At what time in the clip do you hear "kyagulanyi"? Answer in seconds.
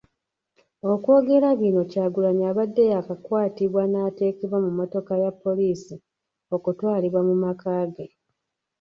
1.91-2.43